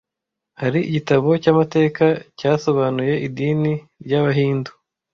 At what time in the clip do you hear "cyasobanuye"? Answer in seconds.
2.39-3.13